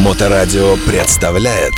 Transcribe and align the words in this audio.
Моторадио 0.00 0.76
представляет 0.86 1.74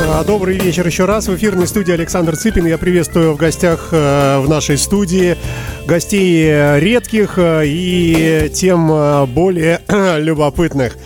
А, 0.00 0.24
Добрый 0.24 0.58
вечер 0.58 0.86
еще 0.86 1.04
раз. 1.04 1.28
В 1.28 1.36
эфирной 1.36 1.66
студии 1.66 1.92
Александр 1.92 2.34
Цыпин. 2.34 2.64
Я 2.64 2.78
приветствую 2.78 3.34
в 3.34 3.36
гостях 3.36 3.88
э, 3.92 4.38
в 4.38 4.48
нашей 4.48 4.78
студии 4.78 5.36
гостей 5.86 6.46
э, 6.46 6.80
редких 6.80 7.34
э, 7.36 7.64
и 7.66 8.50
тем 8.54 9.26
более 9.34 9.82
любопытных. 10.18 10.96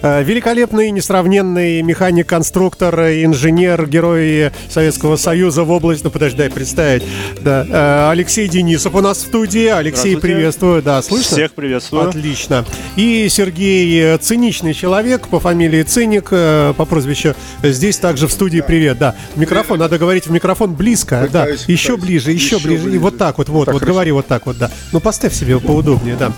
Э, 0.00 0.22
Великолепный, 0.22 0.90
несравненный 0.90 1.82
механик-конструктор, 1.82 2.94
инженер, 3.24 3.86
герой 3.86 4.52
Советского 4.68 5.16
Союза 5.16 5.64
в 5.64 5.70
области... 5.70 6.04
Ну, 6.04 6.10
подожди, 6.10 6.38
дай 6.38 6.50
представить. 6.50 7.02
Да. 7.40 7.66
э, 7.68 8.10
Алексей 8.10 8.48
Денисов 8.48 8.94
у 8.94 9.00
нас 9.00 9.18
в 9.18 9.26
студии. 9.26 9.66
Алексей, 9.66 10.16
приветствую. 10.16 10.82
Да, 10.82 11.02
слышно? 11.02 11.36
Всех 11.36 11.52
приветствую. 11.52 12.08
Отлично. 12.08 12.64
И 12.96 13.28
Сергей 13.28 14.14
э, 14.14 14.18
циничный 14.18 14.74
человек 14.74 15.28
по 15.28 15.40
фамилии 15.40 15.82
Циник, 15.82 16.30
по 16.30 16.84
прозвищу 16.88 17.34
здесь 17.62 17.98
также 17.98 18.28
в 18.28 18.32
студии 18.32 18.60
привет. 18.60 18.98
Да, 18.98 19.14
микрофон, 19.36 19.78
надо 19.78 19.98
говорить 19.98 20.26
в 20.26 20.30
микрофон 20.30 20.74
близко, 20.74 21.22
Пытаюсь, 21.26 21.64
да, 21.66 21.72
еще 21.72 21.92
пытаюсь. 21.94 22.06
ближе, 22.08 22.32
еще, 22.32 22.56
Еще 22.56 22.66
ближе. 22.66 22.82
И 22.82 22.86
ближе. 22.86 22.98
вот 23.00 23.18
так 23.18 23.38
вот, 23.38 23.48
вот, 23.48 23.64
Так 23.66 23.74
вот 23.74 23.80
хорошо. 23.80 23.92
говори 23.94 24.12
вот 24.12 24.26
так 24.26 24.46
вот, 24.46 24.58
да. 24.58 24.70
Ну 24.92 25.00
поставь 25.00 25.34
себе 25.34 25.58
поудобнее, 25.58 26.16
да. 26.16 26.32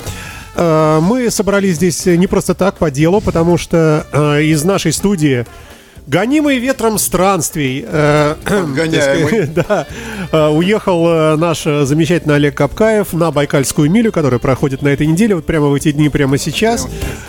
Э, 0.55 0.99
Мы 1.01 1.31
собрались 1.31 1.77
здесь 1.77 2.07
не 2.07 2.27
просто 2.27 2.55
так, 2.55 2.77
по 2.77 2.91
делу, 2.91 3.21
потому 3.21 3.57
что 3.59 4.07
э, 4.13 4.43
из 4.43 4.65
нашей 4.65 4.93
студии 4.93 5.47
Гонимый 6.11 6.59
ветром 6.59 6.99
странствий, 6.99 7.85
э, 7.87 8.35
да, 9.55 9.87
э, 10.33 10.49
уехал 10.49 11.07
э, 11.07 11.37
наш 11.37 11.63
замечательный 11.63 12.35
Олег 12.35 12.57
Капкаев 12.57 13.13
на 13.13 13.31
Байкальскую 13.31 13.89
милю, 13.89 14.11
которая 14.11 14.41
проходит 14.41 14.83
на 14.83 14.89
этой 14.89 15.07
неделе, 15.07 15.37
вот 15.37 15.47
прямо 15.47 15.69
в 15.69 15.75
эти 15.75 15.93
дни, 15.93 16.09
прямо 16.09 16.37
сейчас. 16.37 16.89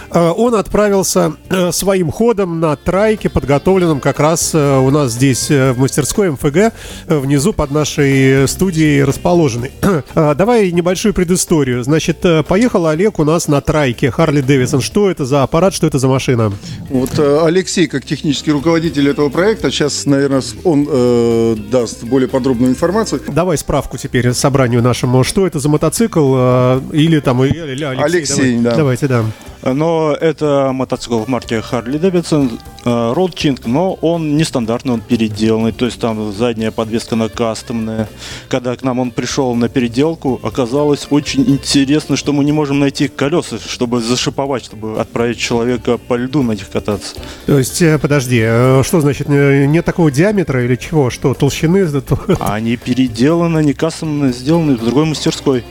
Э, 0.10 0.34
Он 0.36 0.56
отправился 0.56 1.34
своим 1.72 2.10
ходом 2.10 2.60
на 2.60 2.76
трайке, 2.76 3.30
подготовленном 3.30 4.00
как 4.00 4.20
раз 4.20 4.56
у 4.56 4.90
нас 4.90 5.12
здесь 5.12 5.50
в 5.50 5.76
мастерской 5.78 6.32
МФГ, 6.32 6.74
внизу 7.06 7.54
под 7.54 7.70
нашей 7.70 8.48
студией 8.48 9.04
расположенной. 9.04 9.74
Давай 10.16 10.72
небольшую 10.72 11.14
предысторию. 11.14 11.84
Значит, 11.84 12.26
поехал 12.48 12.88
Олег 12.88 13.20
у 13.20 13.26
нас 13.26 13.48
на 13.48 13.62
трайке 13.62 14.10
Харли 14.10 14.42
Дэвисон. 14.42 14.82
Что 14.82 15.12
это 15.12 15.26
за 15.26 15.44
аппарат, 15.44 15.76
что 15.76 15.86
это 15.86 16.00
за 16.00 16.08
машина? 16.08 16.52
Вот 16.90 17.20
Алексей, 17.20 17.86
как 17.86 18.06
технический 18.06 18.52
руководитель 18.52 18.71
этого 19.12 19.30
проекта, 19.30 19.72
сейчас, 19.72 20.06
наверное, 20.06 20.42
он 20.64 20.88
э, 20.90 21.56
даст 21.72 22.04
более 22.04 22.28
подробную 22.28 22.72
информацию. 22.72 23.22
Давай 23.28 23.58
справку 23.58 23.98
теперь 23.98 24.34
собранию 24.34 24.82
нашему. 24.82 25.24
Что 25.24 25.48
это 25.48 25.60
за 25.60 25.70
мотоцикл? 25.70 26.34
э, 26.36 26.82
Или 26.94 27.20
там 27.20 27.44
или 27.44 27.84
Алексей? 27.84 28.04
Алексей, 28.04 28.56
давай. 28.58 28.64
да. 28.64 28.76
Давайте, 28.76 29.08
да. 29.08 29.26
Но 29.64 30.16
это 30.20 30.72
мотоцикл 30.74 31.20
в 31.20 31.28
марке 31.28 31.56
Harley 31.56 32.00
Davidson 32.00 32.60
э, 32.86 32.90
Road 32.90 33.34
King, 33.34 33.60
но 33.66 33.94
он 34.02 34.38
нестандартный, 34.38 34.94
он 34.94 35.02
переделанный, 35.02 35.72
то 35.72 35.86
есть 35.86 36.00
там 36.00 36.32
задняя 36.32 36.72
подвеска 36.72 37.16
на 37.16 37.30
кастомная. 37.30 38.08
Когда 38.48 38.76
к 38.76 38.84
нам 38.84 39.00
он 39.00 39.12
пришел 39.12 39.54
на 39.56 39.70
переделку, 39.70 40.40
оказалось 40.44 41.08
очень 41.10 41.50
интересно, 41.50 42.16
что 42.16 42.34
мы 42.34 42.44
не 42.44 42.52
можем 42.52 42.80
найти 42.80 43.08
колеса, 43.08 43.58
чтобы 43.60 44.02
зашиповать, 44.02 44.66
чтобы 44.66 45.00
отправить 45.00 45.38
человека 45.38 45.98
по 45.98 46.16
льду 46.16 46.44
на 46.44 46.54
них 46.54 46.70
кататься. 46.70 47.16
То 47.46 47.58
есть, 47.58 47.82
э, 47.82 47.98
подожди, 48.00 48.40
э, 48.42 48.84
что 48.86 49.02
значит, 49.02 49.28
нет 49.30 49.84
такого 49.84 50.12
диаметра 50.12 50.64
или 50.64 50.76
чего? 50.76 51.10
Что, 51.10 51.34
толщины? 51.34 51.72
Они 52.40 52.78
переделаны, 52.78 53.60
они 53.60 53.74
кастомно 53.74 54.32
сделаны 54.32 54.76
в 54.76 54.84
другой 54.84 55.06
мастерской. 55.06 55.64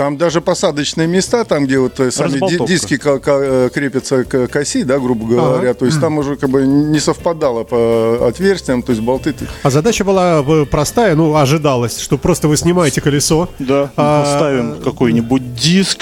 Там 0.00 0.16
даже 0.16 0.40
посадочные 0.40 1.06
места, 1.06 1.44
там, 1.44 1.66
где 1.66 1.78
вот 1.78 2.00
э, 2.00 2.10
сами 2.10 2.38
диски 2.66 2.98
э, 3.04 3.68
крепятся 3.68 4.24
к 4.24 4.48
к 4.48 4.56
оси, 4.56 4.82
да, 4.82 4.98
грубо 4.98 5.26
говоря, 5.26 5.70
Ага. 5.72 5.74
то 5.74 5.84
есть 5.84 6.00
там 6.00 6.16
уже 6.16 6.36
как 6.36 6.48
бы 6.48 6.66
не 6.66 6.98
совпадало 6.98 7.64
по 7.64 8.26
отверстиям, 8.26 8.82
то 8.82 8.92
есть 8.92 9.02
болты... 9.02 9.34
А 9.62 9.68
задача 9.68 10.02
была 10.02 10.40
э, 10.40 10.64
простая, 10.64 11.14
ну, 11.16 11.36
ожидалось, 11.36 12.00
что 12.00 12.16
просто 12.16 12.48
вы 12.48 12.56
снимаете 12.56 13.02
колесо. 13.02 13.50
Да, 13.58 13.90
А, 13.94 14.24
ставим 14.38 14.80
какой-нибудь 14.82 15.54
диск 15.54 16.00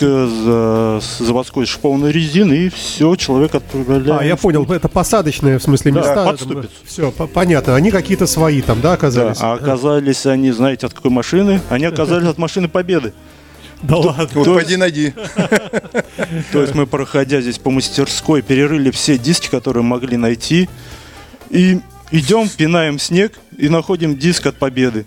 заводской 1.19 1.66
шипованной 1.66 2.12
резины, 2.12 2.53
и 2.53 2.69
все, 2.69 3.16
человек 3.16 3.56
отправляем. 3.56 4.20
А, 4.20 4.25
я 4.25 4.36
понял, 4.36 4.65
это 4.70 4.86
посадочные, 4.88 5.59
в 5.59 5.62
смысле, 5.65 5.91
Да, 5.91 5.98
места. 5.98 6.25
подступиц. 6.25 6.70
Все, 6.84 7.10
понятно. 7.10 7.75
Они 7.75 7.91
какие-то 7.91 8.28
свои 8.28 8.62
там, 8.62 8.80
да, 8.80 8.91
Да, 8.91 8.94
оказались? 8.94 9.38
а 9.41 9.54
оказались 9.54 10.25
они, 10.25 10.53
знаете, 10.53 10.86
от 10.86 10.94
какой 10.94 11.10
машины? 11.10 11.60
Они 11.69 11.84
оказались 11.86 12.28
от 12.28 12.38
машины 12.38 12.69
Победы. 12.69 13.12
Да 13.83 13.97
ладно. 13.97 14.28
Вот 14.34 14.47
пойди 14.47 14.77
найди. 14.77 15.12
То 16.53 16.62
есть 16.62 16.75
мы, 16.75 16.87
проходя 16.87 17.41
здесь 17.41 17.59
по 17.59 17.71
мастерской, 17.71 18.43
перерыли 18.43 18.91
все 18.91 19.19
диски, 19.19 19.49
которые 19.49 19.83
могли 19.83 20.16
найти, 20.16 20.69
и 21.50 21.81
идем, 22.11 22.49
пинаем 22.49 22.99
снег 22.99 23.39
и 23.56 23.69
находим 23.69 24.16
диск 24.16 24.47
от 24.47 24.56
Победы. 24.56 25.06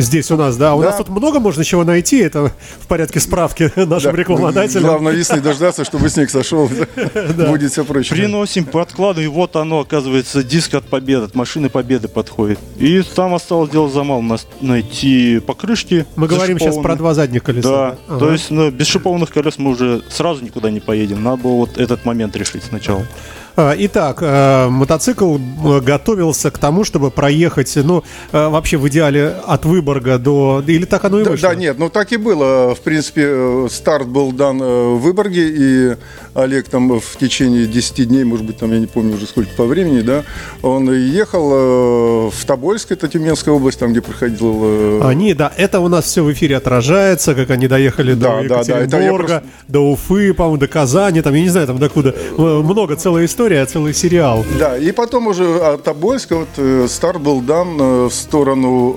Здесь 0.00 0.30
у 0.30 0.36
нас, 0.36 0.56
да. 0.56 0.74
У 0.74 0.80
Да. 0.82 0.88
нас 0.90 0.96
тут 0.98 1.08
много 1.08 1.40
можно 1.40 1.64
чего 1.64 1.84
найти. 1.84 2.18
Это 2.18 2.52
в 2.80 2.86
порядке 2.86 3.20
справки 3.20 3.70
нашим 3.76 4.12
Да. 4.12 4.18
рекламодателям. 4.18 4.84
Главное 4.86 5.12
весны 5.12 5.40
дождаться, 5.40 5.84
чтобы 5.84 6.08
снег 6.08 6.30
сошел. 6.30 6.70
Будет 7.48 7.72
все 7.72 7.84
проще. 7.84 8.14
Приносим, 8.14 8.64
подкладываем, 8.64 9.30
и 9.30 9.34
вот 9.34 9.56
оно, 9.56 9.80
оказывается, 9.80 10.42
диск 10.42 10.74
от 10.74 10.84
Победы, 10.84 11.24
от 11.26 11.34
машины 11.34 11.68
Победы 11.68 12.08
подходит. 12.08 12.58
И 12.78 13.02
там 13.02 13.34
осталось 13.34 13.70
дело 13.70 13.88
за 13.88 14.02
малым 14.02 14.28
нас 14.28 14.46
найти 14.60 15.40
покрышки. 15.40 16.06
Мы 16.16 16.26
говорим 16.26 16.58
сейчас 16.58 16.76
про 16.78 16.96
два 16.96 17.14
задних 17.14 17.42
колеса. 17.42 17.68
Да, 17.68 17.96
Ага. 18.08 18.18
то 18.18 18.32
есть 18.32 18.50
ну, 18.50 18.70
без 18.70 18.86
шипованных 18.86 19.30
колес 19.30 19.58
мы 19.58 19.70
уже 19.70 20.02
сразу 20.10 20.42
никуда 20.44 20.70
не 20.70 20.80
поедем. 20.80 21.22
Надо 21.22 21.42
было 21.42 21.52
вот 21.56 21.78
этот 21.78 22.04
момент 22.04 22.36
решить 22.36 22.64
сначала. 22.64 23.06
А, 23.56 23.74
Итак, 23.76 24.18
э, 24.20 24.68
мотоцикл 24.68 25.36
э, 25.36 25.80
готовился 25.80 26.50
к 26.50 26.58
тому, 26.58 26.84
чтобы 26.84 27.10
проехать, 27.10 27.72
ну, 27.76 28.02
э, 28.32 28.48
вообще 28.48 28.76
в 28.76 28.88
идеале 28.88 29.34
от 29.46 29.64
Выборга 29.64 30.18
до... 30.18 30.62
Или 30.66 30.84
так 30.84 31.04
оно 31.04 31.20
и 31.20 31.24
Да, 31.24 31.30
вышло? 31.32 31.48
да, 31.50 31.54
нет, 31.54 31.78
ну 31.78 31.88
так 31.90 32.12
и 32.12 32.16
было. 32.16 32.74
В 32.74 32.80
принципе, 32.80 33.24
э, 33.26 33.68
старт 33.70 34.06
был 34.08 34.32
дан 34.32 34.58
в 34.58 34.98
Выборге, 35.00 35.48
и 35.50 35.96
Олег 36.34 36.68
там 36.68 37.00
в 37.00 37.16
течение 37.18 37.66
10 37.66 38.08
дней, 38.08 38.24
может 38.24 38.46
быть, 38.46 38.58
там 38.58 38.72
я 38.72 38.78
не 38.78 38.86
помню 38.86 39.16
уже 39.16 39.26
сколько 39.26 39.50
по 39.56 39.64
времени, 39.64 40.00
да, 40.00 40.22
он 40.62 40.90
ехал 40.92 42.30
в 42.30 42.44
Тобольск, 42.46 42.92
это 42.92 43.08
Тюменская 43.08 43.54
область, 43.54 43.78
там, 43.80 43.90
где 43.92 44.00
проходил... 44.00 45.02
Они, 45.04 45.34
да, 45.34 45.52
это 45.56 45.80
у 45.80 45.88
нас 45.88 46.04
все 46.04 46.22
в 46.22 46.32
эфире 46.32 46.56
отражается, 46.56 47.34
как 47.34 47.50
они 47.50 47.66
доехали 47.68 48.14
Да, 48.14 48.42
до 48.42 48.48
да, 48.48 48.64
да, 48.64 48.78
Екатеринбурга, 48.80 49.26
просто- 49.26 49.44
до 49.68 49.80
Уфы, 49.90 50.32
по-моему, 50.34 50.58
до 50.58 50.68
Казани, 50.68 51.20
там, 51.20 51.34
я 51.34 51.42
не 51.42 51.48
знаю, 51.48 51.66
там 51.66 51.78
докуда. 51.78 52.14
Э, 52.38 52.60
Много, 52.62 52.94
целая 52.96 53.24
история, 53.24 53.39
целый 53.48 53.94
сериал. 53.94 54.44
Да, 54.58 54.76
и 54.76 54.92
потом 54.92 55.28
уже 55.28 55.58
от 55.60 55.82
Тобольска 55.82 56.36
вот, 56.36 56.48
э, 56.58 56.86
старт 56.88 57.22
был 57.22 57.40
дан 57.40 57.80
э, 57.80 58.08
в 58.08 58.12
сторону 58.12 58.94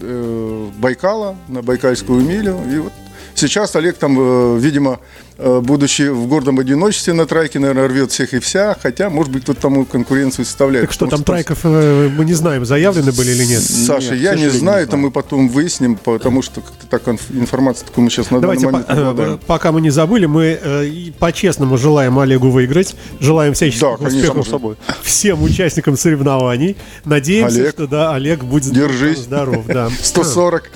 э, 0.00 0.68
Байкала, 0.78 1.36
на 1.48 1.62
Байкальскую 1.62 2.22
милю. 2.22 2.58
И 2.72 2.78
вот 2.78 2.92
сейчас 3.34 3.76
Олег 3.76 3.98
там, 3.98 4.58
видимо, 4.58 5.00
будучи 5.38 6.08
в 6.08 6.26
гордом 6.26 6.58
одиночестве 6.58 7.12
на 7.12 7.24
трайке, 7.26 7.58
наверное, 7.60 7.86
рвет 7.88 8.10
всех 8.10 8.34
и 8.34 8.40
вся, 8.40 8.76
хотя, 8.80 9.08
может 9.08 9.32
быть, 9.32 9.44
кто-то 9.44 9.60
тому 9.60 9.84
конкуренцию 9.84 10.44
составляет. 10.44 10.86
Так 10.86 10.92
что 10.92 11.06
там 11.06 11.22
трайков, 11.22 11.60
э, 11.62 12.08
мы 12.16 12.24
не 12.24 12.34
знаем, 12.34 12.64
заявлены 12.66 13.12
были 13.12 13.30
или 13.30 13.44
нет. 13.44 13.62
Саша, 13.62 14.12
Нет, 14.14 14.22
я 14.22 14.34
не 14.34 14.48
знаю, 14.48 14.78
не 14.78 14.84
это 14.84 14.96
мы 14.96 15.10
потом 15.12 15.48
выясним, 15.48 15.94
потому 15.96 16.42
что 16.42 16.60
как-то 16.60 16.86
так 16.88 17.02
инф- 17.06 17.38
информация 17.38 17.86
такую 17.86 18.04
мы 18.04 18.10
сейчас 18.10 18.30
на 18.30 18.40
Давайте, 18.40 18.64
данный 18.66 18.72
момент 18.72 18.88
по- 18.88 18.92
э, 18.92 19.10
обладаем. 19.10 19.40
пока 19.46 19.70
мы 19.72 19.80
не 19.80 19.90
забыли, 19.90 20.26
мы 20.26 20.58
э, 20.60 20.90
по-честному 21.18 21.78
желаем 21.78 22.18
Олегу 22.18 22.50
выиграть, 22.50 22.96
желаем 23.20 23.54
всяческих 23.54 23.80
Да, 24.00 24.06
успехов 24.08 24.48
собой. 24.48 24.76
всем 25.02 25.42
участникам 25.42 25.96
соревнований. 25.96 26.76
Надеемся, 27.04 27.58
Олег, 27.60 27.70
что 27.74 27.86
да, 27.86 28.14
Олег 28.14 28.42
будет 28.42 28.72
держись. 28.72 29.18
здоров. 29.20 29.64
Да. 29.66 29.88
140. 30.02 30.70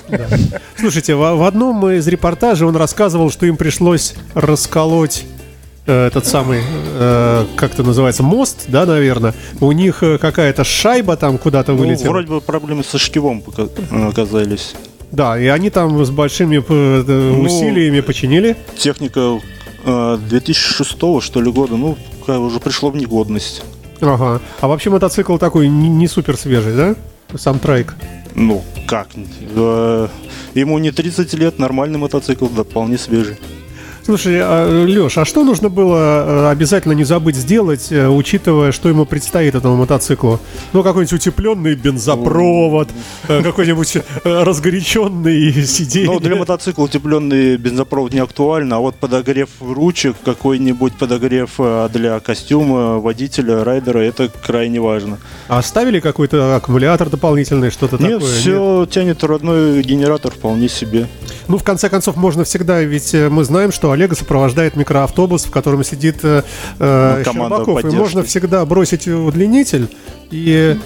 Слушайте, 0.79 1.15
в, 1.15 1.19
в 1.35 1.43
одном 1.43 1.89
из 1.89 2.07
репортажей 2.07 2.67
он 2.67 2.75
рассказывал, 2.75 3.29
что 3.31 3.45
им 3.45 3.57
пришлось 3.57 4.13
расколоть 4.53 5.25
э, 5.87 6.07
этот 6.07 6.25
самый, 6.25 6.61
э, 6.63 7.45
как 7.55 7.73
это 7.73 7.83
называется, 7.83 8.23
мост, 8.23 8.65
да, 8.67 8.85
наверное. 8.85 9.33
У 9.59 9.71
них 9.71 10.03
э, 10.03 10.17
какая-то 10.17 10.63
шайба 10.63 11.15
там 11.17 11.37
куда-то 11.37 11.71
Ну, 11.73 11.79
вылетела. 11.79 12.09
вроде 12.09 12.27
бы 12.27 12.39
проблемы 12.41 12.83
со 12.83 12.97
шкивом 12.99 13.43
оказались. 14.09 14.73
Да, 15.11 15.37
и 15.39 15.45
они 15.47 15.69
там 15.69 16.03
с 16.05 16.09
большими 16.09 16.63
Ну, 16.67 17.41
усилиями 17.41 18.01
починили. 18.01 18.55
Техника 18.77 19.39
э, 19.85 20.17
2006 20.29 20.89
что 21.21 21.41
ли 21.41 21.51
года, 21.51 21.75
ну, 21.75 21.97
уже 22.27 22.59
пришло 22.59 22.89
в 22.91 22.95
негодность. 22.95 23.63
Ага. 24.01 24.39
А 24.61 24.67
вообще 24.67 24.89
мотоцикл 24.89 25.37
такой 25.37 25.67
не, 25.67 25.89
не 25.89 26.07
супер 26.07 26.37
свежий, 26.37 26.75
да? 26.75 26.95
Сам 27.37 27.57
трайк. 27.59 27.95
Ну, 28.35 28.63
как? 28.87 29.07
Э, 29.55 30.07
ему 30.55 30.77
не 30.79 30.91
30 30.91 31.33
лет, 31.35 31.59
нормальный 31.59 31.99
мотоцикл, 31.99 32.47
да, 32.47 32.63
вполне 32.63 32.97
свежий. 32.97 33.37
Слушай, 34.05 34.43
Леш, 34.85 35.17
а 35.17 35.23
что 35.23 35.45
нужно 35.45 35.69
было 35.69 36.47
э, 36.47 36.51
обязательно 36.51 36.91
не 36.91 37.05
забыть 37.05 37.37
сделать, 37.37 37.87
э, 37.89 38.09
учитывая, 38.09 38.73
что 38.73 38.89
ему 38.89 39.05
предстоит 39.05 39.55
этому 39.55 39.77
мотоциклу? 39.77 40.41
Ну, 40.73 40.83
какой-нибудь 40.83 41.13
утепленный 41.13 41.75
бензопровод, 41.75 42.89
э, 43.29 43.41
какой-нибудь 43.41 43.99
разгоряченный 44.25 45.65
сиденье. 45.65 46.11
Ну, 46.11 46.19
для 46.19 46.35
мотоцикла 46.35 46.83
утепленный 46.83 47.55
бензопровод 47.55 48.13
не 48.13 48.19
актуально, 48.19 48.75
а 48.75 48.79
вот 48.79 48.95
подогрев 48.95 49.49
ручек, 49.61 50.17
какой-нибудь 50.25 50.93
подогрев 50.95 51.51
для 51.93 52.19
костюма 52.19 52.99
водителя, 52.99 53.63
райдера, 53.63 53.99
это 53.99 54.29
крайне 54.45 54.81
важно. 54.81 55.17
А 55.47 55.61
ставили 55.61 56.01
какой-то 56.01 56.57
аккумулятор 56.57 57.09
дополнительный, 57.09 57.71
что-то 57.71 57.97
Нет, 58.03 58.19
такое? 58.19 58.33
все 58.37 58.79
Нет? 58.81 58.89
тянет 58.89 59.23
родной 59.23 59.81
генератор 59.81 60.33
вполне 60.33 60.67
себе. 60.67 61.07
Ну, 61.47 61.57
в 61.57 61.63
конце 61.63 61.89
концов, 61.89 62.15
можно 62.15 62.43
всегда, 62.43 62.81
ведь 62.81 63.13
мы 63.13 63.43
знаем, 63.43 63.71
что 63.71 63.91
Олега 63.91 64.15
сопровождает 64.15 64.75
микроавтобус, 64.75 65.45
в 65.45 65.51
котором 65.51 65.83
сидит 65.83 66.19
э, 66.23 66.43
э 66.79 67.23
Щербаков. 67.25 67.83
И 67.83 67.87
можно 67.87 68.23
всегда 68.23 68.65
бросить 68.65 69.07
удлинитель 69.07 69.87
и, 70.33 70.77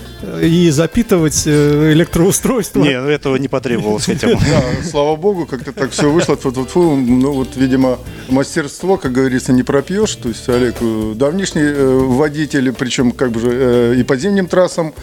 и 0.42 0.70
запитывать 0.72 1.44
э, 1.46 1.94
электроустройство. 1.94 2.82
Нет, 2.82 3.04
этого 3.04 3.38
не 3.38 3.48
потребовалось 3.48 4.06
хотя 4.06 4.28
бы. 4.28 4.40
Слава 4.84 5.16
богу, 5.16 5.46
как-то 5.46 5.72
так 5.72 5.92
все 5.92 6.12
вышло. 6.12 6.38
Ну 6.76 7.32
вот, 7.32 7.56
видимо, 7.56 8.00
мастерство, 8.28 8.98
как 8.98 9.14
говорится, 9.14 9.54
не 9.54 9.64
пропьешь. 9.64 10.16
То 10.16 10.30
есть 10.30 10.48
Олег 10.50 10.76
э, 10.82 11.14
давнишний 11.16 11.64
э, 11.64 11.98
водитель, 11.98 12.74
причем 12.74 13.12
как 13.12 13.32
бы 13.32 13.96
и 13.98 14.04
по 14.04 14.18
зимним 14.18 14.48
трассам, 14.48 14.94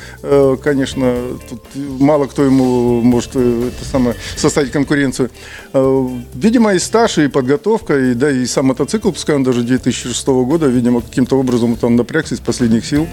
конечно, 0.63 1.17
тут 1.49 1.63
мало 1.75 2.27
кто 2.27 2.45
ему 2.45 3.01
может 3.01 3.37
это 3.37 3.85
самое, 3.85 4.17
составить 4.37 4.71
конкуренцию. 4.71 5.31
Видимо, 5.73 6.75
и 6.75 6.79
стаж, 6.79 7.19
и 7.19 7.29
подготовка, 7.29 7.99
и, 7.99 8.15
да, 8.15 8.31
и 8.31 8.47
сам 8.47 8.67
мотоцикл, 8.67 9.11
пускай 9.11 9.37
он 9.37 9.43
даже 9.43 9.63
2006 9.63 10.27
года, 10.27 10.67
видимо, 10.67 11.01
каким-то 11.01 11.39
образом 11.39 11.77
он 11.83 11.97
напрягся 11.97 12.35
из 12.35 12.41
последних 12.41 12.87
сил. 12.87 13.09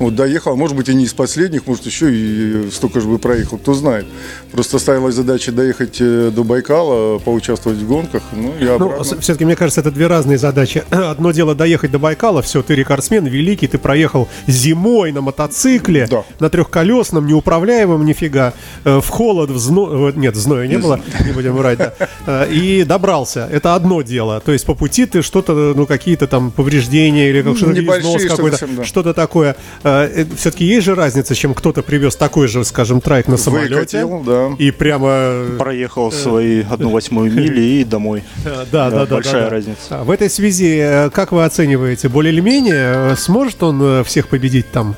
Вот, 0.00 0.14
доехал, 0.14 0.56
может 0.56 0.74
быть, 0.74 0.88
и 0.88 0.94
не 0.94 1.04
из 1.04 1.12
последних, 1.12 1.66
может, 1.66 1.84
еще 1.84 2.10
и 2.10 2.70
столько 2.70 3.02
же 3.02 3.06
бы 3.06 3.18
проехал, 3.18 3.58
кто 3.58 3.74
знает. 3.74 4.06
Просто 4.50 4.78
ставилась 4.78 5.14
задача 5.14 5.52
доехать 5.52 5.98
э, 6.00 6.32
до 6.34 6.42
Байкала, 6.42 7.18
поучаствовать 7.18 7.78
в 7.78 7.86
гонках, 7.86 8.22
ну, 8.32 8.54
и 8.58 8.64
Ну, 8.78 9.02
все-таки, 9.20 9.44
мне 9.44 9.56
кажется, 9.56 9.82
это 9.82 9.90
две 9.90 10.06
разные 10.06 10.38
задачи. 10.38 10.84
Одно 10.90 11.32
дело 11.32 11.54
доехать 11.54 11.90
до 11.90 11.98
Байкала, 11.98 12.40
все, 12.40 12.62
ты 12.62 12.74
рекордсмен, 12.76 13.26
великий, 13.26 13.66
ты 13.66 13.76
проехал 13.76 14.26
зимой 14.46 15.12
на 15.12 15.20
мотоцикле, 15.20 16.06
да. 16.10 16.24
на 16.38 16.48
трехколесном, 16.48 17.26
неуправляемом 17.26 18.02
нифига, 18.06 18.54
э, 18.84 19.00
в 19.02 19.08
холод, 19.08 19.50
в 19.50 19.58
зной, 19.58 20.14
нет, 20.16 20.34
зноя 20.34 20.66
не 20.66 20.78
было, 20.78 20.98
не 21.26 21.32
будем 21.32 21.52
врать, 21.52 21.76
да, 21.76 21.92
э, 22.26 22.50
и 22.50 22.84
добрался. 22.84 23.46
Это 23.52 23.74
одно 23.74 24.00
дело. 24.00 24.40
То 24.40 24.52
есть 24.52 24.64
по 24.64 24.74
пути 24.74 25.04
ты 25.04 25.20
что-то, 25.20 25.74
ну, 25.76 25.84
какие-то 25.84 26.26
там 26.26 26.52
повреждения 26.52 27.28
или 27.28 27.42
что-то 27.54 27.98
износ 27.98 28.24
какой-то, 28.24 28.84
что-то 28.84 29.12
такое 29.12 29.56
а, 29.89 29.89
э, 29.90 30.24
все-таки 30.36 30.64
есть 30.64 30.86
же 30.86 30.94
разница, 30.94 31.34
чем 31.34 31.54
кто-то 31.54 31.82
привез 31.82 32.16
такой 32.16 32.48
же, 32.48 32.64
скажем, 32.64 33.00
трайк 33.00 33.28
на 33.28 33.36
самолете. 33.36 33.74
Выкатил, 33.74 34.22
да. 34.24 34.50
И 34.58 34.70
прямо... 34.70 35.46
Проехал 35.58 36.12
свои 36.12 36.62
одну 36.62 36.90
восьмую 36.90 37.32
мили 37.34 37.60
и 37.60 37.84
домой. 37.84 38.22
Да, 38.44 38.64
да, 38.90 38.90
да. 38.90 39.06
Большая 39.06 39.44
да, 39.44 39.50
разница. 39.50 40.00
А 40.00 40.04
в 40.04 40.10
этой 40.10 40.30
связи, 40.30 40.78
э, 40.80 41.10
как 41.10 41.32
вы 41.32 41.44
оцениваете, 41.44 42.08
более 42.08 42.32
или 42.32 42.40
менее, 42.40 43.12
э, 43.12 43.16
сможет 43.16 43.62
он 43.62 44.04
всех 44.04 44.28
победить 44.28 44.70
там? 44.70 44.96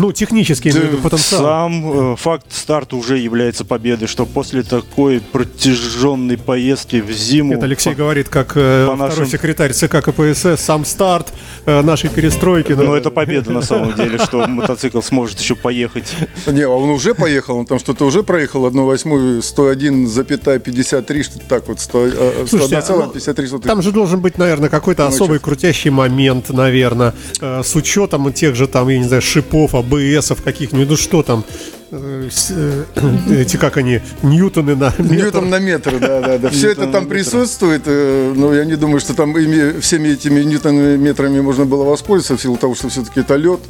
Ну, 0.00 0.12
технически 0.12 0.72
да, 0.72 0.80
потенциал. 1.02 1.42
Сам 1.42 2.12
э, 2.12 2.16
факт 2.16 2.46
старта 2.50 2.96
уже 2.96 3.18
является 3.18 3.66
победой, 3.66 4.08
что 4.08 4.24
после 4.24 4.62
такой 4.62 5.20
протяженной 5.20 6.38
поездки 6.38 7.02
в 7.02 7.10
зиму... 7.10 7.54
Это 7.54 7.66
Алексей 7.66 7.92
по, 7.92 7.98
говорит, 7.98 8.30
как 8.30 8.52
э, 8.54 8.86
по 8.86 8.94
второй 8.94 9.10
нашим... 9.10 9.26
секретарь 9.26 9.72
ЦК 9.72 10.02
КПСС, 10.02 10.64
сам 10.64 10.86
старт 10.86 11.34
э, 11.66 11.82
нашей 11.82 12.08
перестройки. 12.08 12.72
Ну, 12.72 12.94
это 12.94 13.10
победа 13.10 13.50
на 13.50 13.60
самом 13.60 13.94
деле, 13.94 14.16
что 14.18 14.46
мотоцикл 14.46 15.02
сможет 15.02 15.38
еще 15.38 15.54
поехать. 15.54 16.14
Не, 16.46 16.62
а 16.62 16.70
он 16.70 16.88
уже 16.88 17.14
поехал, 17.14 17.58
он 17.58 17.66
там 17.66 17.78
что-то 17.78 18.06
уже 18.06 18.22
проехал, 18.22 18.64
1 18.64 18.82
восьмую, 18.82 19.40
101,53, 19.40 21.22
что-то 21.22 21.44
так 21.46 21.68
вот, 21.68 21.78
100, 21.78 22.46
Слушайте, 22.48 22.76
101,53. 22.76 23.48
Ну, 23.52 23.58
там 23.58 23.82
же 23.82 23.92
должен 23.92 24.20
быть, 24.20 24.38
наверное, 24.38 24.70
какой-то 24.70 25.02
ну, 25.02 25.08
особый 25.10 25.40
крутящий 25.40 25.90
момент, 25.90 26.48
наверное, 26.48 27.12
с 27.40 27.76
учетом 27.76 28.32
тех 28.32 28.54
же 28.54 28.66
там, 28.66 28.88
я 28.88 28.98
не 28.98 29.04
знаю, 29.04 29.20
шипов, 29.20 29.74
БСов 29.90 30.42
каких-нибудь, 30.42 30.88
ну 30.88 30.96
что 30.96 31.22
там, 31.22 31.44
э, 31.90 32.28
э, 32.50 32.84
эти 33.30 33.56
как 33.56 33.76
они, 33.76 34.00
ньютоны 34.22 34.76
на 34.76 34.92
метр. 34.98 35.02
Ньютон 35.02 35.50
на 35.50 35.58
метр, 35.58 35.98
да, 35.98 36.20
да, 36.20 36.38
да. 36.38 36.50
Все 36.50 36.70
это 36.70 36.86
там 36.86 37.06
присутствует, 37.06 37.82
э, 37.86 38.32
но 38.34 38.54
я 38.54 38.64
не 38.64 38.76
думаю, 38.76 39.00
что 39.00 39.14
там 39.14 39.34
всеми 39.80 40.08
этими 40.10 40.42
ньютонными 40.42 40.96
метрами 40.96 41.40
можно 41.40 41.64
было 41.64 41.84
воспользоваться 41.84 42.36
в 42.36 42.42
силу 42.42 42.56
того, 42.56 42.74
что 42.74 42.88
все-таки 42.88 43.20
это 43.20 43.36
лед, 43.36 43.60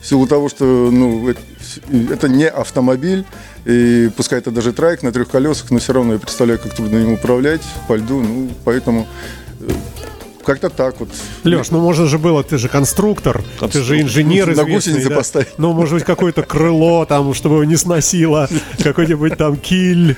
в 0.00 0.06
силу 0.06 0.26
того, 0.26 0.48
что 0.48 0.64
ну, 0.64 1.32
это 2.10 2.28
не 2.28 2.48
автомобиль, 2.48 3.24
и 3.64 4.10
пускай 4.16 4.38
это 4.38 4.50
даже 4.50 4.72
трайк 4.72 5.02
на 5.02 5.12
трех 5.12 5.28
колесах, 5.28 5.70
но 5.70 5.78
все 5.78 5.92
равно 5.92 6.14
я 6.14 6.18
представляю, 6.18 6.58
как 6.60 6.74
трудно 6.74 6.98
им 6.98 7.12
управлять 7.12 7.62
по 7.88 7.96
льду, 7.96 8.22
ну, 8.22 8.50
поэтому 8.64 9.06
как-то 10.46 10.70
так 10.70 10.98
вот. 11.00 11.08
Леш, 11.44 11.70
ну 11.70 11.80
можно 11.80 12.06
же 12.06 12.18
было, 12.18 12.42
ты 12.42 12.56
же 12.56 12.68
конструктор, 12.68 13.38
конструктор. 13.38 13.68
ты 13.68 13.82
же 13.82 14.00
инженер 14.00 14.56
На 14.56 14.64
гусеницы 14.64 15.08
да? 15.08 15.16
поставить. 15.16 15.58
Ну, 15.58 15.72
может 15.72 15.94
быть, 15.94 16.04
какое-то 16.04 16.42
крыло 16.42 17.04
там, 17.04 17.34
чтобы 17.34 17.56
его 17.56 17.64
не 17.64 17.76
сносило, 17.76 18.48
какой-нибудь 18.82 19.36
там 19.36 19.56
киль 19.56 20.16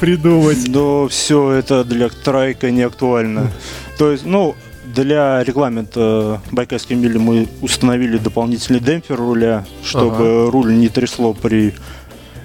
придумать. 0.00 0.68
Но 0.68 1.08
все 1.08 1.50
это 1.50 1.84
для 1.84 2.08
трайка 2.08 2.70
не 2.70 2.82
актуально. 2.82 3.50
То 3.98 4.12
есть, 4.12 4.24
ну, 4.24 4.54
для 4.84 5.42
регламента 5.42 6.40
Байкальской 6.52 6.96
мили 6.96 7.18
мы 7.18 7.48
установили 7.60 8.16
дополнительный 8.18 8.80
демпфер 8.80 9.16
руля, 9.16 9.64
чтобы 9.82 10.44
ага. 10.44 10.50
руль 10.50 10.74
не 10.74 10.88
трясло 10.88 11.34
при 11.34 11.74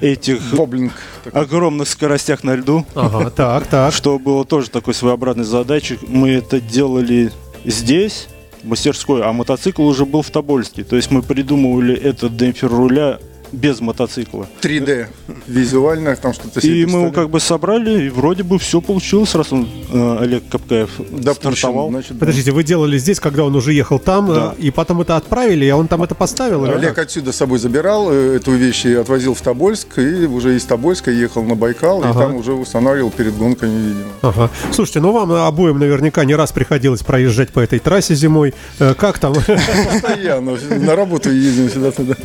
этих 0.02 0.42
Боблинг 0.56 0.94
огромных 1.34 1.88
скоростях 1.88 2.44
на 2.44 2.56
льду. 2.56 2.86
Ага, 2.96 3.30
так, 3.36 3.68
так. 3.68 3.94
Что 3.94 4.20
было 4.20 4.46
тоже 4.46 4.70
такой 4.70 4.94
своеобразной 4.94 5.46
задачей. 5.46 6.00
Мы 6.08 6.32
это 6.32 6.60
делали 6.60 7.32
здесь, 7.66 8.28
в 8.64 8.68
мастерской, 8.68 9.24
а 9.24 9.32
мотоцикл 9.34 9.84
уже 9.84 10.06
был 10.06 10.22
в 10.22 10.30
Тобольске. 10.30 10.84
То 10.84 10.96
есть 10.96 11.12
мы 11.12 11.22
придумывали 11.22 11.96
этот 11.96 12.36
демпфер 12.36 12.70
руля 12.70 13.20
без 13.52 13.82
мотоцикла. 13.82 14.48
3D 14.62 15.08
визуально 15.48 16.16
там 16.16 16.34
что-то 16.34 16.60
И 16.60 16.86
мы 16.86 17.02
его 17.02 17.12
как 17.12 17.30
бы 17.30 17.40
собрали, 17.40 18.06
и 18.06 18.10
вроде 18.10 18.44
бы 18.44 18.60
все 18.60 18.82
получилось, 18.82 19.34
раз 19.36 19.52
он 19.52 19.68
э, 19.92 20.18
Олег 20.22 20.44
Капкаев 20.50 20.90
Допущен, 20.98 21.56
стартовал. 21.56 21.90
Значит, 21.90 22.20
Подождите, 22.20 22.52
вы 22.52 22.64
делали 22.64 22.98
здесь, 22.98 23.20
когда 23.20 23.44
он 23.44 23.56
уже 23.56 23.74
ехал 23.74 24.00
там, 24.00 24.28
да. 24.28 24.56
э, 24.58 24.62
и 24.62 24.72
потом 24.72 25.02
это 25.02 25.16
отправили, 25.16 25.68
а 25.68 25.76
он 25.76 25.88
там 25.88 26.04
это 26.04 26.16
поставил? 26.16 26.66
Олег 26.66 26.96
как? 26.96 27.06
отсюда 27.06 27.32
с 27.32 27.38
собой 27.38 27.60
забирал 27.60 28.12
э, 28.12 28.36
эту 28.36 28.52
вещь 28.52 28.86
и 28.86 28.94
отвозил 28.94 29.34
в 29.34 29.42
Тобольск, 29.42 29.98
и 30.00 30.26
уже 30.26 30.56
из 30.56 30.66
Тобольска 30.66 31.12
ехал 31.12 31.44
на 31.44 31.56
Байкал, 31.56 32.04
ага. 32.04 32.10
и 32.10 32.14
там 32.14 32.36
уже 32.36 32.54
устанавливал 32.54 33.12
перед 33.12 33.36
гонками, 33.36 33.90
видимо. 33.90 34.12
Ага. 34.22 34.50
Слушайте, 34.72 35.00
ну 35.00 35.12
вам 35.12 35.32
обоим 35.32 35.80
наверняка 35.80 36.26
не 36.26 36.36
раз 36.36 36.52
приходилось 36.52 37.02
проезжать 37.02 37.50
по 37.50 37.60
этой 37.60 37.80
трассе 37.80 38.16
зимой. 38.16 38.54
Э, 38.80 38.94
как 38.94 39.20
там? 39.20 39.34
Постоянно. 39.92 40.58
На 40.80 40.96
работу 40.96 41.32
ездим 41.32 41.70
сюда-туда. 41.70 42.16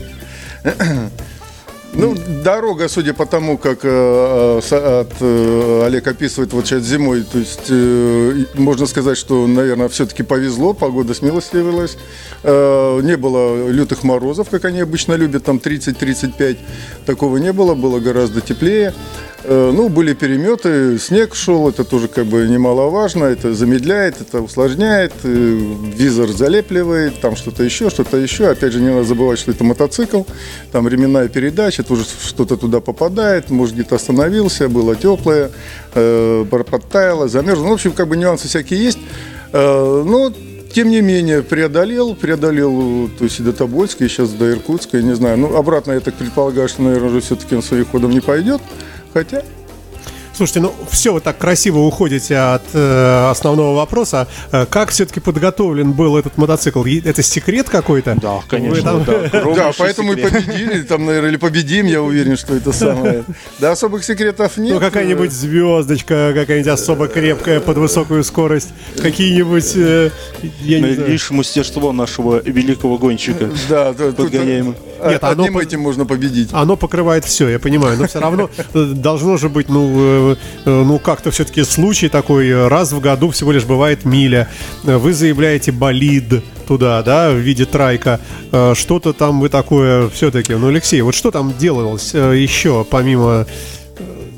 Ну, 1.97 2.17
дорога, 2.43 2.89
судя 2.89 3.15
по 3.15 3.25
тому, 3.25 3.57
как 3.57 3.85
э, 3.85 4.59
от, 4.59 5.13
э, 5.21 5.83
Олег 5.87 6.09
описывает 6.09 6.53
вот 6.53 6.67
сейчас 6.67 6.83
зимой, 6.83 7.23
то 7.23 7.39
есть 7.39 7.67
э, 7.69 8.47
можно 8.55 8.87
сказать, 8.87 9.17
что, 9.17 9.47
наверное, 9.47 9.89
все-таки 9.89 10.25
повезло, 10.25 10.75
погода 10.75 11.15
смилостивилась. 11.15 11.97
Э, 12.43 13.01
не 13.01 13.17
было 13.17 13.69
лютых 13.69 14.03
морозов, 14.03 14.51
как 14.51 14.65
они 14.65 14.81
обычно 14.81 15.13
любят, 15.15 15.45
там 15.45 15.59
30-35, 15.59 16.59
такого 17.07 17.37
не 17.37 17.53
было, 17.53 17.77
было 17.77 18.01
гораздо 18.01 18.41
теплее. 18.41 18.93
Э, 19.47 19.71
ну, 19.75 19.91
были 19.91 20.15
переметы, 20.15 20.99
снег 20.99 21.35
шел, 21.35 21.69
это 21.69 21.85
тоже 21.85 22.09
как 22.09 22.25
бы 22.25 22.47
немаловажно, 22.49 23.25
это 23.25 23.53
замедляет, 23.53 24.21
это 24.23 24.41
усложняет, 24.41 25.13
э, 25.23 25.29
визор 25.29 26.29
залепливает, 26.29 27.21
там 27.21 27.37
что-то 27.37 27.63
еще, 27.63 27.91
что-то 27.91 28.17
еще. 28.17 28.49
Опять 28.49 28.73
же, 28.73 28.81
не 28.81 28.89
надо 28.89 29.05
забывать, 29.05 29.39
что 29.39 29.51
это 29.51 29.63
мотоцикл, 29.63 30.23
там 30.73 30.89
ременная 30.89 31.29
передача, 31.29 31.83
тоже 31.83 32.05
что-то 32.05 32.57
туда 32.57 32.81
попадает, 32.81 33.51
может 33.51 33.75
где-то 33.75 33.97
остановился, 33.97 34.71
было 34.71 34.97
теплое, 34.97 35.51
э, 35.95 36.47
подтаяло, 36.49 37.29
замерзло. 37.29 37.65
Ну, 37.65 37.71
в 37.71 37.75
общем, 37.75 37.93
как 37.93 38.09
бы 38.09 38.17
нюансы 38.17 38.49
всякие 38.49 38.83
есть. 38.83 38.99
Но 39.53 40.33
тем 40.75 40.91
не 40.91 41.01
менее, 41.01 41.43
преодолел, 41.43 42.17
преодолел, 42.17 43.09
то 43.17 43.25
есть 43.25 43.39
и 43.39 43.45
до 43.45 43.53
Тобольска, 43.53 44.05
и 44.05 44.09
сейчас 44.09 44.31
до 44.31 44.51
Иркутска, 44.51 44.97
я 44.97 45.05
не 45.05 45.15
знаю. 45.15 45.39
Ну, 45.39 45.57
обратно, 45.57 45.93
я 45.93 46.01
так 46.01 46.15
предполагаю, 46.15 46.69
что, 46.69 46.83
наверное, 46.83 47.11
уже 47.11 47.21
все-таки 47.21 47.55
он 47.55 47.63
своим 47.63 47.87
ходом 47.87 48.11
не 48.11 48.21
пойдет. 48.21 48.61
Хотя 49.13 49.45
Слушайте, 50.37 50.61
ну 50.61 50.75
все 50.91 51.13
вы 51.13 51.21
так 51.21 51.39
красиво 51.39 51.79
уходите 51.79 52.37
от 52.37 52.63
э, 52.73 53.29
основного 53.31 53.77
вопроса. 53.77 54.27
Э, 54.51 54.67
Как 54.69 54.91
все-таки 54.91 55.21
подготовлен 55.21 55.93
был 55.93 56.17
этот 56.17 56.37
мотоцикл? 56.37 56.83
И 56.85 57.01
Это 57.01 57.23
секрет 57.23 57.69
какой-то? 57.69 58.17
Да, 58.21 58.35
Вы 58.35 58.43
конечно, 58.49 58.83
там- 58.83 59.05
да. 59.05 59.31
Да, 59.55 59.71
поэтому 59.79 60.13
и 60.13 60.17
секрет. 60.17 60.45
победили, 60.45 60.83
там, 60.83 61.07
наверное, 61.07 61.31
или 61.31 61.37
победим, 61.37 61.87
я 61.87 62.03
уверен, 62.03 62.37
что 62.37 62.57
это 62.57 62.73
самое. 62.73 63.23
Да, 63.61 63.73
особых 63.73 64.03
секретов 64.05 64.57
нет. 64.57 64.75
Ну, 64.75 64.81
какая-нибудь 64.81 65.31
звездочка, 65.31 66.33
какая-нибудь 66.35 66.73
особо 66.73 67.07
крепкая 67.07 67.61
под 67.61 67.79
высокую 67.79 68.25
скорость, 68.25 68.71
какие-нибудь, 69.01 69.73
э, 69.77 70.11
я 70.63 70.81
не 70.81 70.95
знаю. 70.95 71.11
Лишь 71.11 71.31
мастерство 71.31 71.93
нашего 71.93 72.41
великого 72.45 72.99
гонщика. 72.99 73.51
Да, 73.69 73.93
тут, 73.95 74.17
Подгоняемый. 74.17 74.75
Нет, 75.11 75.23
оно 75.25 75.33
одним 75.45 75.55
по- 75.55 75.63
этим 75.63 75.81
можно 75.81 76.05
победить. 76.07 76.49
Оно 76.53 76.77
покрывает 76.77 77.25
все, 77.25 77.49
я 77.49 77.59
понимаю, 77.59 77.99
но 77.99 78.07
все 78.07 78.21
равно 78.21 78.51
э, 78.75 78.85
должно 78.95 79.37
же 79.37 79.49
быть, 79.49 79.69
ну, 79.69 80.33
э, 80.33 80.37
э, 80.65 80.83
ну 80.85 80.99
как-то 80.99 81.31
все-таки 81.31 81.63
случай 81.65 82.09
такой, 82.09 82.49
э, 82.49 82.69
раз 82.69 82.93
в 82.93 83.01
году 83.01 83.31
всего 83.31 83.53
лишь 83.53 83.65
бывает 83.65 84.05
миля, 84.05 84.49
Э, 84.85 84.97
вы 84.97 85.13
заявляете 85.13 85.73
болид 85.73 86.43
туда, 86.67 87.03
да, 87.03 87.31
в 87.31 87.37
виде 87.37 87.65
трайка, 87.65 88.21
Э, 88.53 88.75
что-то 88.75 89.13
там 89.13 89.41
вы 89.41 89.49
такое 89.49 90.09
все-таки, 90.11 90.55
ну, 90.55 90.69
Алексей, 90.69 91.01
вот 91.03 91.15
что 91.15 91.31
там 91.31 91.53
делалось 91.59 92.11
э, 92.15 92.37
еще, 92.37 92.85
помимо, 92.89 93.47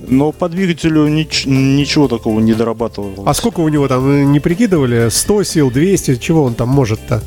Но 0.08 0.30
по 0.30 0.48
двигателю 0.48 1.08
нич- 1.08 1.48
ничего 1.48 2.06
такого 2.06 2.38
не 2.40 2.54
дорабатывал. 2.54 3.24
а 3.26 3.34
сколько 3.34 3.58
у 3.60 3.68
него 3.68 3.88
там, 3.88 4.08
э, 4.08 4.24
не 4.24 4.38
прикидывали, 4.40 5.08
100 5.10 5.42
сил, 5.44 5.70
200, 5.70 6.16
чего 6.16 6.44
он 6.44 6.54
там 6.54 6.68
может-то? 6.68 7.22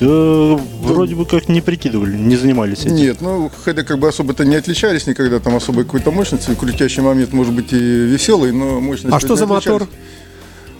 Да, 0.00 0.58
вроде 0.82 1.14
бы 1.14 1.26
как 1.26 1.48
не 1.48 1.60
прикидывали, 1.60 2.16
не 2.16 2.36
занимались 2.36 2.80
этим. 2.80 2.94
Нет, 2.96 3.20
ну, 3.20 3.50
хотя 3.64 3.82
как 3.82 3.98
бы 3.98 4.08
особо-то 4.08 4.44
не 4.44 4.56
отличались 4.56 5.06
никогда 5.06 5.40
там 5.40 5.56
особой 5.56 5.84
какой-то 5.84 6.10
мощностью. 6.10 6.56
Крутящий 6.56 7.02
момент 7.02 7.32
может 7.32 7.52
быть 7.52 7.72
и 7.72 7.76
веселый, 7.76 8.52
но 8.52 8.80
мощность... 8.80 9.14
А 9.14 9.20
что 9.20 9.36
за 9.36 9.46
мотор? 9.46 9.86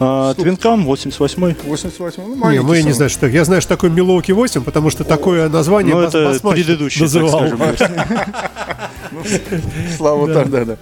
А, 0.03 0.33
Твинкам 0.33 0.85
88 0.85 1.55
88, 1.63 2.23
ну, 2.25 2.49
Не, 2.49 2.61
мы 2.61 2.81
не 2.81 2.91
знаем, 2.91 3.11
что 3.11 3.27
Я 3.27 3.45
знаю, 3.45 3.61
что 3.61 3.69
такое 3.69 3.91
Milwaukee 3.91 4.33
8, 4.33 4.63
потому 4.63 4.89
что 4.89 5.03
такое 5.03 5.47
название 5.47 5.93
Ну, 5.93 6.01
это 6.01 6.39
предыдущий, 6.49 7.01
так 7.01 7.13
называл. 7.13 7.47
скажем. 7.47 7.91
Слава, 9.97 10.27
да. 10.27 10.45
да, 10.45 10.65
да, 10.65 10.77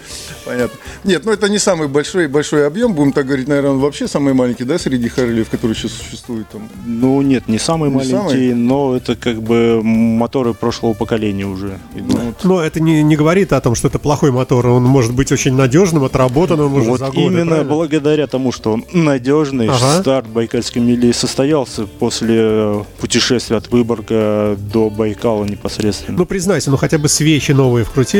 понятно. 0.45 0.77
Нет, 1.03 1.25
ну 1.25 1.31
это 1.31 1.50
не 1.50 1.59
самый 1.59 1.88
большой 1.88 2.27
большой 2.27 2.67
объем, 2.67 2.93
будем 2.93 3.12
так 3.13 3.25
говорить, 3.25 3.48
наверное, 3.48 3.71
он 3.71 3.79
вообще 3.79 4.07
самый 4.07 4.33
маленький, 4.33 4.63
да, 4.63 4.77
среди 4.77 5.09
Харлиев, 5.09 5.50
которые 5.50 5.75
сейчас 5.75 5.91
существуют 5.91 6.48
там. 6.50 6.69
Ну 6.86 7.21
нет, 7.21 7.48
не 7.48 7.57
самый 7.59 7.89
Не 7.89 7.95
маленький, 7.95 8.15
самый? 8.15 8.53
но 8.53 8.95
это 8.95 9.15
как 9.15 9.41
бы 9.41 9.81
моторы 9.83 10.53
прошлого 10.53 10.93
поколения 10.93 11.45
уже. 11.45 11.77
идут. 11.95 12.43
Но 12.43 12.62
это 12.62 12.79
не, 12.79 13.03
не 13.03 13.15
говорит 13.15 13.53
о 13.53 13.62
том, 13.62 13.75
что 13.75 13.88
это 13.88 14.00
плохой 14.00 14.31
мотор. 14.31 14.67
Он 14.67 14.83
может 14.83 15.13
быть 15.13 15.31
очень 15.31 15.53
надежным, 15.55 16.03
отработанным 16.03 16.74
уже 16.74 16.89
вот 16.89 17.00
за 17.00 17.07
годы. 17.07 17.21
именно 17.21 17.45
правильно? 17.48 17.69
благодаря 17.69 18.27
тому, 18.27 18.51
что 18.51 18.74
он 18.74 18.86
надежный, 18.93 19.67
Ага. 19.67 20.01
старт 20.01 20.27
Байкальской 20.27 20.81
мили 20.81 21.12
состоялся 21.12 21.86
после 21.86 22.36
э, 22.39 22.83
путешествия 23.00 23.57
от 23.57 23.71
Выборга 23.71 24.57
до 24.74 24.89
Байкала 24.89 25.45
непосредственно. 25.45 26.17
Ну, 26.17 26.25
признайся, 26.25 26.69
ну 26.71 26.77
хотя 26.77 26.98
бы 26.98 27.07
свечи 27.09 27.51
новые 27.51 27.86
вкрутили. 27.86 28.18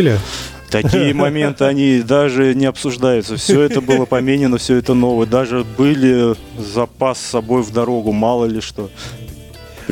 Такие 0.70 1.14
моменты, 1.16 1.66
они 1.66 2.02
даже 2.02 2.54
не 2.54 2.66
обсуждаются. 2.66 3.38
Все 3.38 3.62
это 3.62 3.82
было 3.82 4.06
поменено, 4.06 4.58
все 4.58 4.76
это 4.76 4.94
новое. 4.94 5.26
Даже 5.26 5.64
были 5.64 6.36
запас 6.58 7.20
с 7.20 7.26
собой 7.26 7.64
в 7.64 7.72
дорогу, 7.72 8.12
мало 8.12 8.46
ли 8.46 8.62
что. 8.62 8.90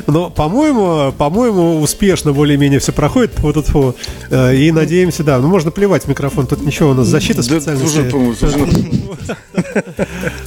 Но, 0.06 0.30
по-моему, 0.30 1.12
по-моему, 1.12 1.80
успешно 1.80 2.32
более-менее 2.32 2.78
все 2.80 2.92
проходит. 2.92 3.38
Вот 3.40 3.54
тут. 3.54 3.96
Э, 4.30 4.54
И 4.54 4.70
надеемся, 4.70 5.24
да. 5.24 5.38
Ну, 5.38 5.48
можно 5.48 5.70
плевать 5.70 6.04
в 6.04 6.08
микрофон. 6.08 6.46
Тут 6.46 6.62
ничего, 6.64 6.90
у 6.90 6.94
нас 6.94 7.06
защита 7.08 7.40
уже- 7.40 8.08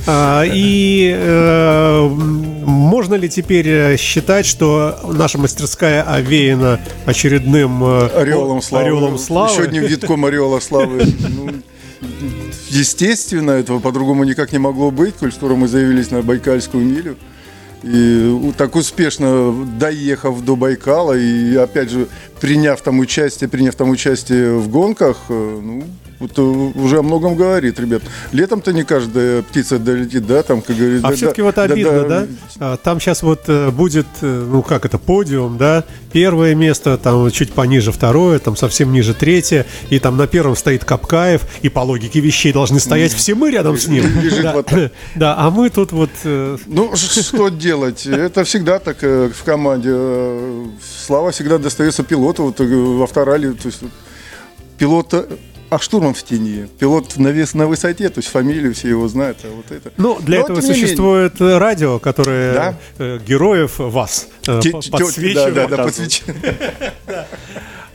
А, 0.07 0.43
И 0.45 1.13
э, 1.17 2.07
можно 2.65 3.15
ли 3.15 3.29
теперь 3.29 3.67
э, 3.67 3.97
считать, 3.97 4.45
что 4.45 4.95
наша 5.11 5.37
мастерская 5.37 6.01
овеяна 6.03 6.79
очередным 7.05 7.83
э, 7.83 8.07
Ореолом 8.15 8.57
о- 8.57 8.61
славы. 8.61 8.85
ореолом 8.85 9.17
славы? 9.17 9.51
Еще 9.53 9.63
одним 9.63 9.83
витком 9.83 10.25
ореола 10.25 10.59
славы. 10.59 11.01
Ну, 11.29 11.51
естественно, 12.69 13.51
этого 13.51 13.79
по-другому 13.79 14.23
никак 14.23 14.51
не 14.51 14.57
могло 14.57 14.89
быть, 14.91 15.15
коль 15.15 15.31
скоро 15.31 15.55
мы 15.55 15.67
заявились 15.67 16.09
на 16.09 16.21
Байкальскую 16.23 16.83
милю. 16.83 17.15
И 17.83 18.25
у- 18.43 18.51
так 18.53 18.75
успешно 18.75 19.53
доехав 19.79 20.41
до 20.41 20.55
Байкала 20.55 21.17
и 21.17 21.55
опять 21.55 21.89
же 21.89 22.07
приняв 22.39 22.81
там 22.81 22.99
участие, 22.99 23.47
приняв 23.49 23.75
там 23.75 23.89
участие 23.89 24.57
в 24.57 24.67
гонках, 24.69 25.17
э, 25.29 25.59
ну, 25.63 25.83
это 26.23 26.41
уже 26.41 26.99
о 26.99 27.01
многом 27.01 27.35
говорит, 27.35 27.79
ребят. 27.79 28.01
Летом-то 28.31 28.73
не 28.73 28.83
каждая 28.83 29.41
птица 29.41 29.79
долетит, 29.79 30.25
да, 30.27 30.43
там, 30.43 30.61
как 30.61 30.75
говорится. 30.75 31.07
А 31.07 31.11
да- 31.11 31.15
все-таки 31.15 31.41
вот 31.41 31.55
да- 31.55 31.63
обидно, 31.63 32.03
да? 32.07 32.27
А, 32.59 32.77
Там 32.77 32.99
сейчас 32.99 33.23
вот 33.23 33.41
э, 33.47 33.69
будет, 33.71 34.07
э, 34.21 34.45
ну 34.51 34.61
как 34.61 34.85
это, 34.85 34.97
подиум, 34.97 35.57
да? 35.57 35.83
Первое 36.11 36.55
место, 36.55 36.97
там 36.97 37.29
чуть 37.31 37.53
пониже 37.53 37.91
второе, 37.91 38.39
там 38.39 38.55
совсем 38.57 38.91
ниже 38.91 39.13
третье, 39.13 39.65
и 39.89 39.99
там 39.99 40.17
на 40.17 40.27
первом 40.27 40.55
стоит 40.55 40.83
Капкаев, 40.85 41.41
и 41.61 41.69
по 41.69 41.79
логике 41.79 42.19
вещей 42.19 42.51
должны 42.51 42.79
стоять 42.79 43.13
все 43.13 43.35
мы 43.35 43.51
рядом 43.51 43.77
с 43.77 43.87
ним. 43.87 44.05
Да, 44.41 44.53
вот. 44.53 44.71
Да, 45.15 45.35
а 45.37 45.49
мы 45.49 45.69
тут 45.69 45.91
вот... 45.91 46.09
э, 46.23 46.57
Ну, 46.67 46.95
что 46.95 47.49
делать? 47.49 48.05
Это 48.05 48.43
всегда 48.43 48.79
так 48.79 49.01
в 49.01 49.43
команде. 49.45 49.91
Слава 51.05 51.31
всегда 51.31 51.57
достается 51.57 52.03
пилоту 52.03 52.43
вот, 52.43 52.59
в 52.59 53.03
авторале. 53.03 53.51
То 53.53 53.67
есть, 53.67 53.81
вот, 53.81 53.91
пилот, 54.77 55.13
э, 55.13 55.25
а 55.71 55.79
штурман 55.79 56.13
в 56.13 56.21
тени. 56.21 56.67
Пилот 56.79 57.15
на, 57.17 57.29
вес, 57.29 57.53
на 57.53 57.65
высоте, 57.65 58.09
то 58.09 58.19
есть 58.19 58.27
фамилию 58.29 58.73
все 58.73 58.89
его 58.89 59.07
знают. 59.07 59.37
А 59.45 59.47
вот 59.55 59.71
это. 59.71 59.91
Ну, 59.95 60.19
для 60.19 60.39
Но, 60.39 60.43
этого 60.45 60.59
не 60.59 60.67
менее. 60.67 60.81
существует 60.85 61.39
э, 61.39 61.57
радио, 61.57 61.97
которое 61.97 62.53
Да. 62.53 62.75
э, 62.99 63.19
героев 63.25 63.79
вас 63.79 64.27
э, 64.47 64.59
Те- 64.61 64.71
по- 64.71 64.81
те- 64.81 64.91
подсвечивает. 64.91 65.53
Да, 65.55 65.67
да, 65.67 65.77
да, 65.77 65.83
подсвечивает. 65.85 66.59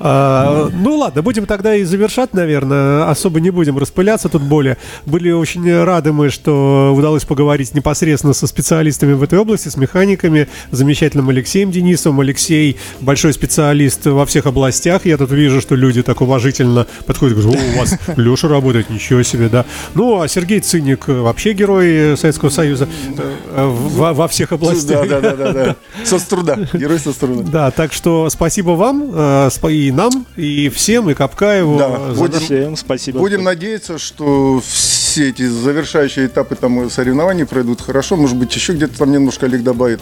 А, 0.08 0.70
ну 0.72 0.96
ладно, 0.96 1.22
будем 1.22 1.46
тогда 1.46 1.74
и 1.74 1.82
завершать, 1.82 2.32
наверное. 2.32 3.10
Особо 3.10 3.40
не 3.40 3.50
будем 3.50 3.76
распыляться 3.76 4.28
тут 4.28 4.42
более. 4.42 4.76
Были 5.04 5.32
очень 5.32 5.82
рады 5.82 6.12
мы, 6.12 6.30
что 6.30 6.94
удалось 6.96 7.24
поговорить 7.24 7.74
непосредственно 7.74 8.32
со 8.32 8.46
специалистами 8.46 9.14
в 9.14 9.22
этой 9.22 9.38
области, 9.38 9.68
с 9.68 9.76
механиками, 9.76 10.48
замечательным 10.70 11.28
Алексеем 11.28 11.70
Денисовым. 11.70 12.20
Алексей 12.20 12.76
большой 13.00 13.32
специалист 13.32 14.06
во 14.06 14.26
всех 14.26 14.46
областях. 14.46 15.06
Я 15.06 15.16
тут 15.16 15.32
вижу, 15.32 15.60
что 15.60 15.74
люди 15.74 16.02
так 16.02 16.20
уважительно 16.20 16.86
подходят 17.06 17.38
говорят, 17.38 17.60
«О, 17.60 17.74
у 17.74 17.78
вас 17.80 17.98
Леша 18.16 18.48
работает, 18.48 18.90
ничего 18.90 19.22
себе, 19.22 19.48
да. 19.48 19.64
Ну, 19.94 20.20
а 20.20 20.28
Сергей 20.28 20.60
Циник 20.60 21.08
вообще 21.08 21.52
герой 21.52 22.16
Советского 22.16 22.50
Союза 22.50 22.88
э, 23.16 23.66
во, 23.66 24.12
во 24.12 24.28
всех 24.28 24.52
областях. 24.52 25.08
Да, 25.08 25.20
да, 25.20 25.34
да, 25.34 25.36
да, 25.36 25.52
да. 25.52 25.76
Со 26.04 26.18
струда. 26.18 26.56
Герой 26.72 26.98
со 26.98 27.12
струда. 27.12 27.42
Да, 27.42 27.70
так 27.70 27.92
что 27.92 28.30
спасибо 28.30 28.70
вам, 28.70 29.10
э, 29.12 29.48
и 29.70 29.90
нам, 29.96 30.26
и 30.36 30.68
всем, 30.68 31.10
и 31.10 31.14
Капкаеву. 31.14 31.78
Да, 31.78 31.88
будем- 32.14 32.38
Всем 32.40 32.76
спасибо. 32.76 33.18
Будем 33.18 33.42
надеяться, 33.42 33.98
что 33.98 34.62
все 34.66 35.30
эти 35.30 35.46
завершающие 35.48 36.26
этапы 36.26 36.54
там 36.54 36.88
соревнований 36.90 37.46
пройдут 37.46 37.80
хорошо. 37.80 38.16
Может 38.16 38.36
быть, 38.36 38.54
еще 38.54 38.74
где-то 38.74 38.98
там 38.98 39.10
немножко 39.10 39.46
Олег 39.46 39.62
добавит. 39.62 40.00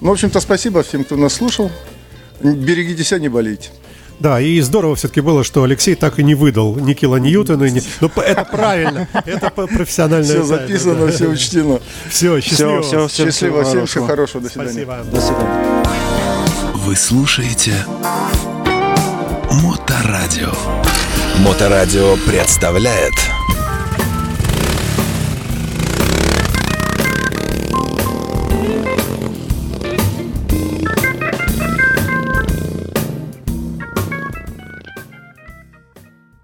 Ну, 0.00 0.08
в 0.10 0.12
общем-то, 0.12 0.40
спасибо 0.40 0.82
всем, 0.82 1.04
кто 1.04 1.16
нас 1.16 1.34
слушал. 1.34 1.70
Берегите 2.42 3.02
себя, 3.04 3.18
не 3.20 3.28
болейте. 3.28 3.70
Да, 4.20 4.40
и 4.40 4.60
здорово 4.60 4.96
все-таки 4.96 5.20
было, 5.20 5.44
что 5.44 5.62
Алексей 5.62 5.94
так 5.94 6.18
и 6.18 6.24
не 6.24 6.34
выдал 6.34 6.74
ни 6.74 6.92
кило 6.92 7.18
Ньютона. 7.18 7.70
Ни... 7.70 7.80
Ну, 8.00 8.08
п- 8.08 8.20
это 8.22 8.44
правильно, 8.44 9.06
это 9.26 9.48
профессиональное. 9.50 10.24
Все 10.24 10.42
записано, 10.42 11.06
все 11.12 11.28
учтено. 11.28 11.78
Все, 12.08 12.40
счастливо. 12.40 12.82
Все, 12.82 13.06
все, 13.06 13.24
Счастливо 13.26 13.62
всем, 13.62 13.86
всего 13.86 14.06
хорошего. 14.06 14.42
До 14.42 14.48
свидания. 14.50 14.72
Спасибо. 14.72 15.04
До 15.12 15.20
свидания. 15.20 15.84
Вы 16.84 16.96
слушаете 16.96 17.74
Моторадио. 19.50 20.52
Моторадио 21.38 22.16
представляет 22.26 23.14